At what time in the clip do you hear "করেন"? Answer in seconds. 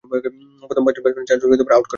1.85-1.89